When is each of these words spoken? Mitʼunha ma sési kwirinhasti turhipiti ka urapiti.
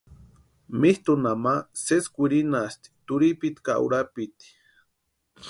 Mitʼunha 0.79 1.31
ma 1.43 1.53
sési 1.83 2.09
kwirinhasti 2.13 2.87
turhipiti 3.05 3.61
ka 3.65 3.73
urapiti. 3.85 4.47